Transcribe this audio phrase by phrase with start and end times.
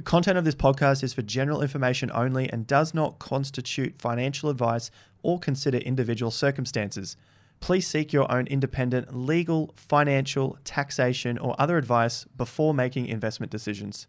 [0.00, 4.48] The content of this podcast is for general information only and does not constitute financial
[4.48, 4.90] advice
[5.22, 7.18] or consider individual circumstances.
[7.60, 14.06] Please seek your own independent legal, financial, taxation, or other advice before making investment decisions.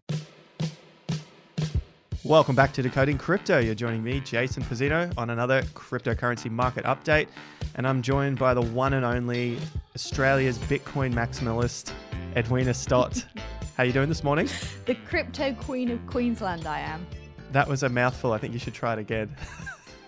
[2.23, 3.59] Welcome back to Decoding Crypto.
[3.59, 7.27] You're joining me, Jason Pizzino, on another cryptocurrency market update.
[7.75, 9.59] And I'm joined by the one and only
[9.93, 11.91] Australia's Bitcoin maximalist,
[12.37, 13.25] Edwina Stott.
[13.81, 14.47] How are you doing this morning?
[14.85, 17.03] The crypto queen of Queensland, I am.
[17.51, 18.31] That was a mouthful.
[18.31, 19.35] I think you should try it again.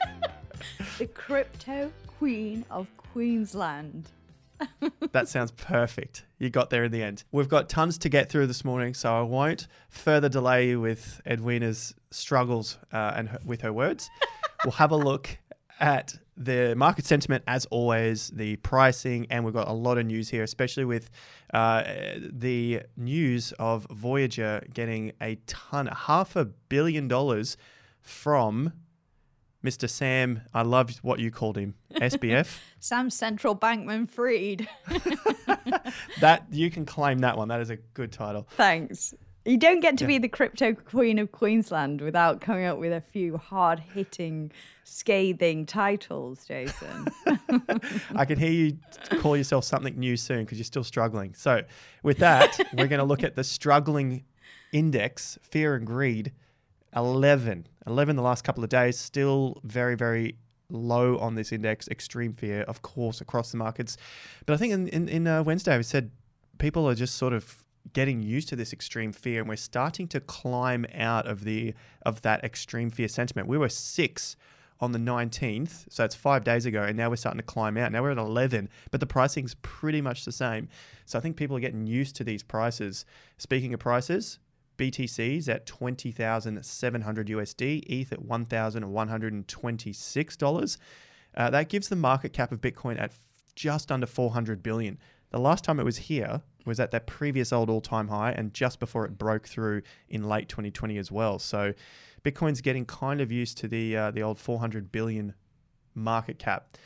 [0.99, 4.11] the crypto queen of Queensland.
[5.11, 6.23] that sounds perfect.
[6.37, 7.23] You got there in the end.
[7.31, 11.19] We've got tons to get through this morning, so I won't further delay you with
[11.25, 14.07] Edwina's struggles uh, and her, with her words.
[14.63, 15.35] we'll have a look
[15.79, 20.29] at the market sentiment as always, the pricing, and we've got a lot of news
[20.29, 21.09] here, especially with
[21.53, 21.83] uh,
[22.31, 27.57] the news of Voyager getting a ton, half a billion dollars
[28.01, 28.73] from
[29.63, 29.89] Mr.
[29.89, 30.41] Sam.
[30.53, 32.59] I love what you called him, SBF.
[32.79, 34.67] Sam Central Bankman Fried.
[36.19, 37.47] that you can claim that one.
[37.47, 38.47] That is a good title.
[38.51, 39.13] Thanks.
[39.45, 40.07] You don't get to yeah.
[40.07, 44.51] be the crypto queen of Queensland without coming up with a few hard hitting,
[44.85, 47.07] scathing titles, Jason.
[48.15, 48.77] I can hear you
[49.19, 51.33] call yourself something new soon because you're still struggling.
[51.33, 51.63] So,
[52.03, 54.23] with that, we're going to look at the struggling
[54.71, 56.31] index, fear and greed,
[56.95, 57.67] 11.
[57.85, 60.37] 11 the last couple of days, still very, very
[60.69, 61.89] low on this index.
[61.89, 63.97] Extreme fear, of course, across the markets.
[64.45, 66.11] But I think in, in, in uh, Wednesday, we said
[66.59, 70.21] people are just sort of getting used to this extreme fear and we're starting to
[70.21, 71.73] climb out of the
[72.05, 73.47] of that extreme fear sentiment.
[73.47, 74.35] We were 6
[74.79, 77.91] on the 19th, so it's 5 days ago and now we're starting to climb out.
[77.91, 80.69] Now we're at 11, but the pricing's pretty much the same.
[81.05, 83.05] So I think people are getting used to these prices.
[83.37, 84.39] Speaking of prices,
[84.77, 90.77] BTC's at 20,700 USD, ETH at $1,126.
[91.35, 93.13] Uh, that gives the market cap of Bitcoin at
[93.55, 94.97] just under 400 billion.
[95.29, 98.79] The last time it was here was at that previous old all-time high and just
[98.79, 101.39] before it broke through in late 2020 as well.
[101.39, 101.73] So
[102.23, 105.33] Bitcoin's getting kind of used to the uh, the old 400 billion
[105.93, 106.77] market cap.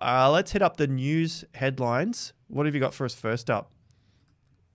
[0.00, 2.32] Uh, let's hit up the news headlines.
[2.48, 3.70] What have you got for us first up?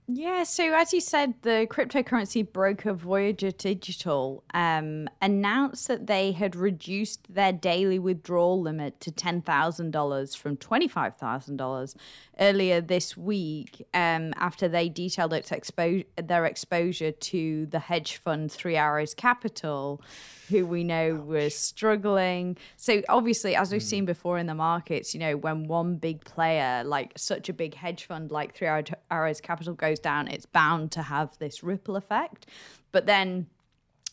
[0.10, 6.56] Yeah, so as you said, the cryptocurrency broker Voyager Digital um, announced that they had
[6.56, 11.96] reduced their daily withdrawal limit to $10,000 from $25,000
[12.40, 18.50] earlier this week um, after they detailed its expo- their exposure to the hedge fund
[18.50, 20.02] Three Arrows Capital
[20.50, 22.58] who we know was struggling.
[22.76, 23.86] So obviously, as we've mm.
[23.86, 27.74] seen before in the markets, you know, when one big player, like such a big
[27.74, 28.68] hedge fund like Three
[29.12, 32.48] Arrows Capital goes down, it's bound to have this ripple effect.
[32.92, 33.48] But then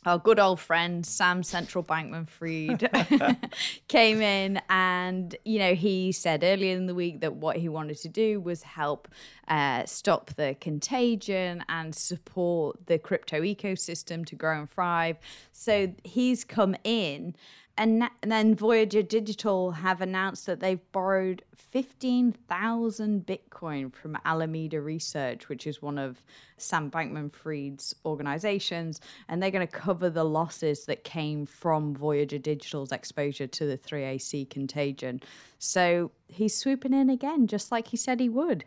[0.04, 2.90] our good old friend Sam Central Bankman Fried
[3.88, 7.98] came in and, you know, he said earlier in the week that what he wanted
[7.98, 9.08] to do was help
[9.48, 15.16] uh, stop the contagion and support the crypto ecosystem to grow and thrive.
[15.52, 17.34] So he's come in
[17.76, 25.66] and, then Voyager Digital have announced that they've borrowed 15,000 Bitcoin from Alameda Research, which
[25.66, 26.22] is one of
[26.56, 29.00] Sam Bankman Fried's organizations.
[29.28, 33.76] And they're going to cover the losses that came from Voyager Digital's exposure to the
[33.76, 35.20] 3AC contagion.
[35.58, 38.64] So he's swooping in again, just like he said he would.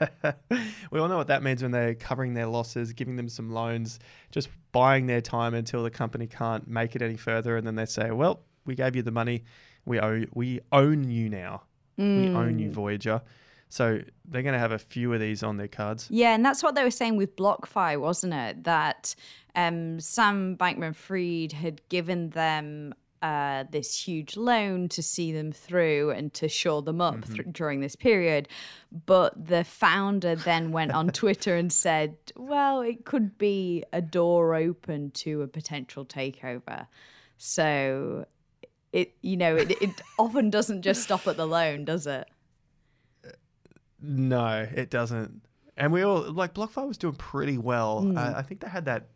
[0.90, 3.98] we all know what that means when they're covering their losses, giving them some loans,
[4.30, 7.86] just buying their time until the company can't make it any further, and then they
[7.86, 9.44] say, "Well, we gave you the money,
[9.84, 11.62] we owe, we own you now,
[11.98, 12.28] mm.
[12.30, 13.22] we own you, Voyager."
[13.70, 16.08] So they're going to have a few of these on their cards.
[16.10, 18.64] Yeah, and that's what they were saying with BlockFi, wasn't it?
[18.64, 19.14] That
[19.54, 26.10] um, Sam Bankman Fried had given them uh, this huge loan to see them through
[26.10, 27.34] and to shore them up mm-hmm.
[27.34, 28.48] th- during this period.
[29.06, 34.54] But the founder then went on Twitter and said, well, it could be a door
[34.54, 36.86] open to a potential takeover.
[37.36, 38.26] So
[38.92, 42.26] it, you know, it, it often doesn't just stop at the loan, does it?
[44.02, 45.42] No, it doesn't.
[45.76, 48.02] And we all, like, BlockFi was doing pretty well.
[48.02, 48.16] Mm.
[48.16, 49.08] Uh, I think they had that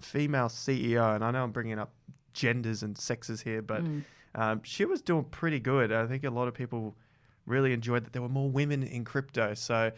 [0.00, 1.92] female CEO, and I know I'm bringing up
[2.32, 4.04] genders and sexes here, but mm.
[4.34, 5.92] um, she was doing pretty good.
[5.92, 6.96] I think a lot of people
[7.46, 9.54] really enjoyed that there were more women in crypto.
[9.54, 9.92] So,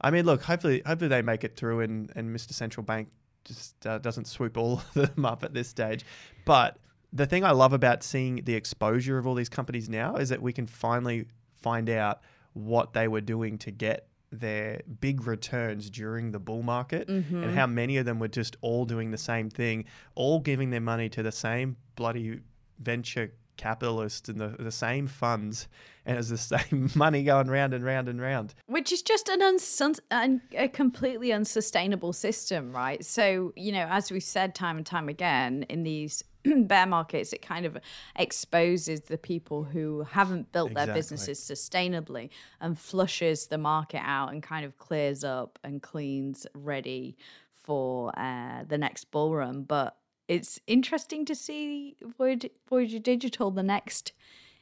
[0.00, 2.52] I mean, look, hopefully, hopefully they make it through, and and Mr.
[2.52, 3.08] Central Bank
[3.44, 6.04] just uh, doesn't swoop all of them up at this stage.
[6.44, 6.78] But
[7.12, 10.40] the thing I love about seeing the exposure of all these companies now is that
[10.40, 11.26] we can finally
[11.60, 12.20] find out
[12.54, 17.42] what they were doing to get their big returns during the bull market Mm-hmm.
[17.44, 19.84] and how many of them were just all doing the same thing,
[20.14, 22.40] all giving their money to the same bloody
[22.78, 25.68] venture capitalists and the, the same funds,
[26.04, 28.54] and it's the same money going round and round and round.
[28.66, 33.04] Which is just an, unsun- an a completely unsustainable system, right?
[33.04, 37.42] So, you know, as we've said time and time again, in these bear markets, it
[37.42, 37.78] kind of
[38.16, 44.42] exposes the people who haven't built their businesses sustainably and flushes the market out and
[44.42, 47.16] kind of clears up and cleans ready
[47.54, 49.62] for uh, the next bull run.
[49.62, 49.96] But
[50.32, 54.12] it's interesting to see Voyager, Voyager Digital the next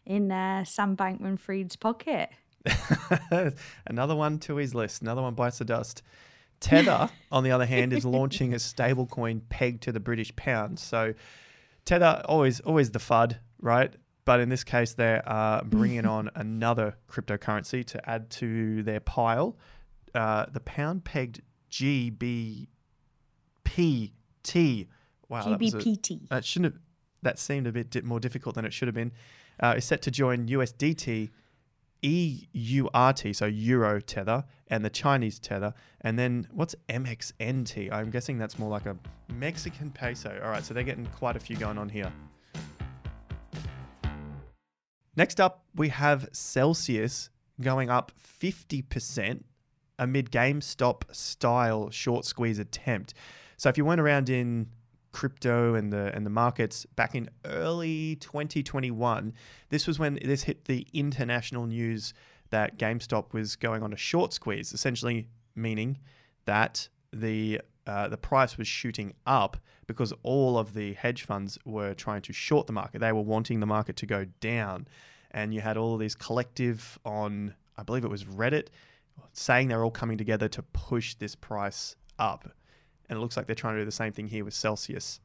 [0.04, 2.30] in uh, Sam Bankman Fried's pocket.
[3.86, 5.00] another one to his list.
[5.02, 6.02] Another one bites the dust.
[6.58, 10.80] Tether, on the other hand, is launching a stablecoin pegged to the British pound.
[10.80, 11.14] So
[11.84, 13.94] Tether always always the FUD, right?
[14.24, 19.56] But in this case, they are bringing on another cryptocurrency to add to their pile.
[20.14, 22.66] Uh, the pound pegged GBPT.
[25.30, 26.28] Wow, that was a- GBPT.
[26.28, 26.82] that shouldn't have.
[27.22, 29.12] That seemed a bit more difficult than it should have been.
[29.58, 31.30] Uh, is set to join USDT,
[32.02, 37.92] EURT, so Euro Tether, and the Chinese Tether, and then what's MXNT?
[37.92, 38.96] I'm guessing that's more like a
[39.34, 40.40] Mexican peso.
[40.42, 42.10] All right, so they're getting quite a few going on here.
[45.16, 47.30] Next up, we have Celsius
[47.60, 49.42] going up 50%
[49.98, 53.12] amid GameStop style short squeeze attempt.
[53.58, 54.68] So if you went around in
[55.12, 59.32] crypto and the and the markets back in early 2021,
[59.68, 62.14] this was when this hit the international news
[62.50, 65.98] that GameStop was going on a short squeeze, essentially meaning
[66.44, 71.94] that the uh, the price was shooting up because all of the hedge funds were
[71.94, 73.00] trying to short the market.
[73.00, 74.86] They were wanting the market to go down,
[75.30, 78.68] and you had all these collective on, I believe it was Reddit,
[79.32, 82.52] saying they're all coming together to push this price up.
[83.10, 85.20] And it looks like they're trying to do the same thing here with Celsius.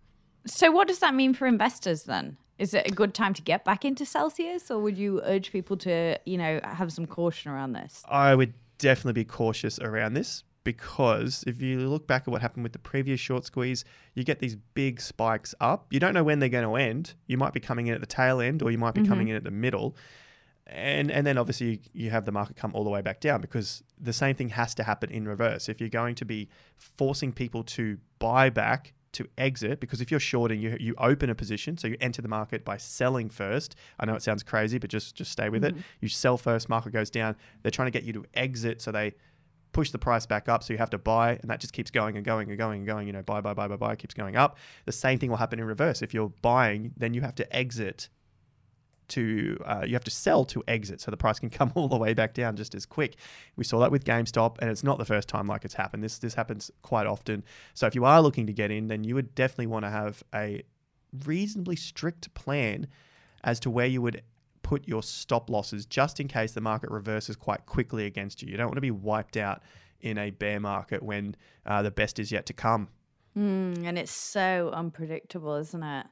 [0.45, 2.37] So, what does that mean for investors then?
[2.57, 5.77] Is it a good time to get back into Celsius, or would you urge people
[5.77, 8.03] to, you know, have some caution around this?
[8.09, 12.63] I would definitely be cautious around this because if you look back at what happened
[12.63, 13.85] with the previous short squeeze,
[14.15, 15.85] you get these big spikes up.
[15.91, 17.13] You don't know when they're going to end.
[17.27, 19.11] You might be coming in at the tail end or you might be mm-hmm.
[19.11, 19.95] coming in at the middle.
[20.67, 23.39] And and then obviously you, you have the market come all the way back down
[23.39, 25.69] because the same thing has to happen in reverse.
[25.69, 30.19] If you're going to be forcing people to buy back to exit because if you're
[30.19, 33.75] shorting you you open a position so you enter the market by selling first.
[33.97, 35.73] I know it sounds crazy but just just stay with it.
[35.73, 35.83] Mm-hmm.
[36.01, 37.35] You sell first market goes down.
[37.61, 39.15] They're trying to get you to exit so they
[39.71, 42.17] push the price back up so you have to buy and that just keeps going
[42.17, 44.35] and going and going and going you know buy buy buy buy buy keeps going
[44.35, 44.57] up.
[44.85, 46.01] The same thing will happen in reverse.
[46.01, 48.09] If you're buying then you have to exit
[49.09, 51.97] to uh, you have to sell to exit so the price can come all the
[51.97, 53.15] way back down just as quick.
[53.55, 56.03] We saw that with GameStop and it's not the first time like it's happened.
[56.03, 57.43] This this happens quite often.
[57.73, 60.23] So if you are looking to get in then you would definitely want to have
[60.33, 60.63] a
[61.25, 62.87] reasonably strict plan
[63.43, 64.21] as to where you would
[64.63, 68.49] put your stop losses just in case the market reverses quite quickly against you.
[68.49, 69.61] You don't want to be wiped out
[70.01, 71.35] in a bear market when
[71.65, 72.89] uh, the best is yet to come
[73.37, 76.05] Mm, and it's so unpredictable, isn't it?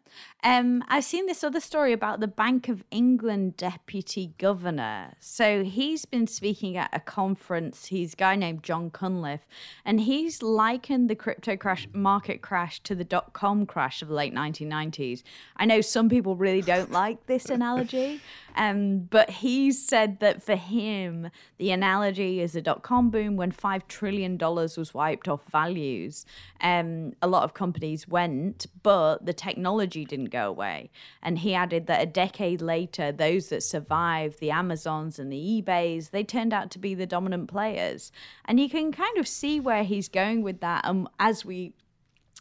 [0.43, 5.13] Um, I've seen this other story about the Bank of England deputy governor.
[5.21, 7.85] So he's been speaking at a conference.
[7.85, 9.47] He's a guy named John Cunliffe,
[9.85, 14.15] and he's likened the crypto crash market crash to the dot com crash of the
[14.15, 15.23] late 1990s.
[15.55, 18.19] I know some people really don't like this analogy,
[18.55, 23.51] um, but he said that for him, the analogy is a dot com boom when
[23.51, 26.25] $5 trillion was wiped off values.
[26.61, 30.91] Um, a lot of companies went, but the technology didn't go away.
[31.21, 36.11] And he added that a decade later, those that survived, the Amazons and the eBays,
[36.11, 38.11] they turned out to be the dominant players.
[38.45, 40.85] And you can kind of see where he's going with that.
[40.85, 41.73] Um, as we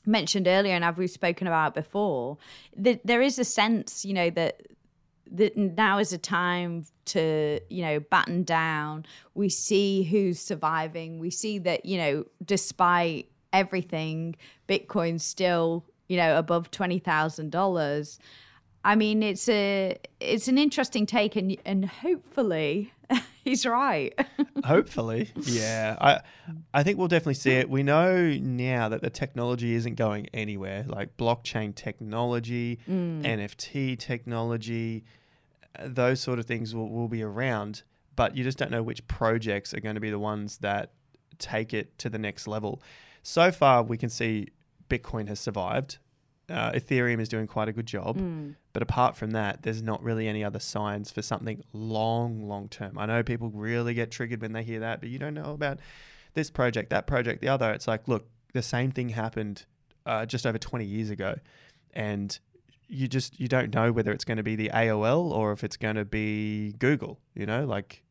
[0.05, 2.39] mentioned earlier and as we've spoken about before,
[2.77, 4.63] there is a sense, you know, that
[5.33, 11.31] that now is a time to you know batten down we see who's surviving we
[11.31, 14.35] see that you know despite everything
[14.69, 18.19] bitcoin's still you know above $20000
[18.85, 22.93] i mean it's a it's an interesting take and and hopefully
[23.45, 24.15] he's right
[24.65, 25.97] Hopefully, yeah.
[26.01, 26.21] I
[26.73, 27.69] I think we'll definitely see it.
[27.69, 30.85] We know now that the technology isn't going anywhere.
[30.87, 33.23] Like blockchain technology, mm.
[33.23, 35.05] NFT technology,
[35.85, 37.83] those sort of things will, will be around.
[38.15, 40.93] But you just don't know which projects are going to be the ones that
[41.39, 42.83] take it to the next level.
[43.23, 44.49] So far, we can see
[44.91, 45.99] Bitcoin has survived.
[46.51, 48.17] uh, Ethereum is doing quite a good job.
[48.75, 52.99] But apart from that, there's not really any other signs for something long, long term.
[52.99, 55.79] I know people really get triggered when they hear that, but you don't know about
[56.35, 57.71] this project, that project, the other.
[57.73, 59.65] It's like, look, the same thing happened
[60.05, 61.37] uh, just over 20 years ago,
[61.95, 62.39] and
[62.93, 65.77] you just you don't know whether it's going to be the AOL or if it's
[65.77, 67.19] going to be Google.
[67.35, 68.03] You know, like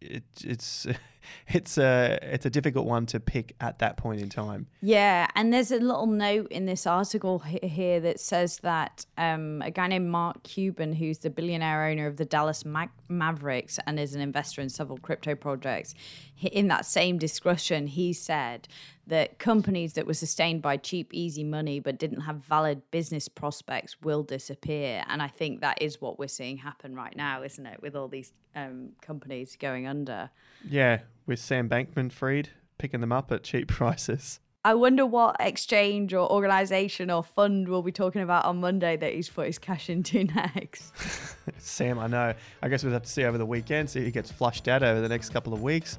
[0.00, 0.86] it, it's
[1.48, 4.66] it's a it's a difficult one to pick at that point in time.
[4.80, 9.70] Yeah, and there's a little note in this article here that says that um, a
[9.70, 14.14] guy named Mark Cuban, who's the billionaire owner of the Dallas Mag- Mavericks and is
[14.14, 15.94] an investor in several crypto projects,
[16.40, 18.68] in that same discussion, he said
[19.06, 24.00] that companies that were sustained by cheap, easy money but didn't have valid business prospects
[24.00, 25.04] will disappear.
[25.08, 27.82] And I think that is what we're seeing happen right now, isn't it?
[27.82, 30.30] With all these um, companies going under.
[30.68, 31.00] Yeah,
[31.30, 34.40] with Sam Bankman Fried picking them up at cheap prices.
[34.62, 39.14] I wonder what exchange or organization or fund we'll be talking about on Monday that
[39.14, 40.92] he's put his cash into next.
[41.58, 42.34] Sam, I know.
[42.60, 45.00] I guess we'll have to see over the weekend, see who gets flushed out over
[45.00, 45.98] the next couple of weeks.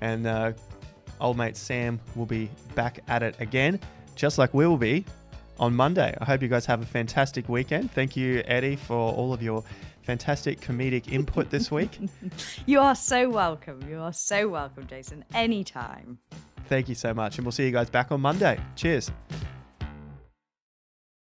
[0.00, 0.52] And uh,
[1.20, 3.80] old mate Sam will be back at it again,
[4.14, 5.06] just like we will be
[5.58, 6.14] on Monday.
[6.20, 7.92] I hope you guys have a fantastic weekend.
[7.92, 9.64] Thank you, Eddie, for all of your
[10.02, 11.98] fantastic comedic input this week.
[12.66, 13.80] you are so welcome.
[13.88, 15.24] You are so welcome, Jason.
[15.34, 16.18] Anytime.
[16.68, 17.38] Thank you so much.
[17.38, 18.58] And we'll see you guys back on Monday.
[18.76, 19.10] Cheers.